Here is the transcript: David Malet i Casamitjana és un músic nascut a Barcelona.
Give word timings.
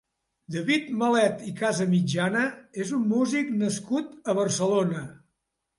David 0.53 0.87
Malet 1.01 1.43
i 1.51 1.53
Casamitjana 1.61 2.41
és 2.87 2.95
un 3.01 3.07
músic 3.13 3.55
nascut 3.63 4.21
a 4.35 4.39
Barcelona. 4.43 5.07